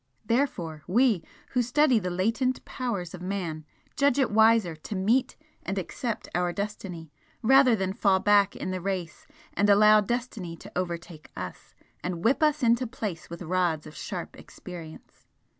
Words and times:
Therefore, 0.25 0.81
we, 0.87 1.23
who 1.49 1.61
study 1.61 1.99
the 1.99 2.09
latent 2.09 2.65
powers 2.65 3.13
of 3.13 3.21
man, 3.21 3.65
judge 3.95 4.17
it 4.17 4.31
wiser 4.31 4.75
to 4.75 4.95
meet 4.95 5.35
and 5.61 5.77
accept 5.77 6.27
our 6.33 6.51
destiny 6.51 7.11
rather 7.43 7.75
than 7.75 7.93
fall 7.93 8.17
back 8.19 8.55
in 8.55 8.71
the 8.71 8.81
race 8.81 9.27
and 9.53 9.69
allow 9.69 10.01
destiny 10.01 10.55
to 10.57 10.71
overtake 10.75 11.29
US 11.37 11.75
and 12.03 12.23
whip 12.23 12.41
us 12.41 12.63
into 12.63 12.87
place 12.87 13.29
with 13.29 13.43
rods 13.43 13.85
of 13.85 13.95
sharp 13.95 14.35
experience. 14.39 15.27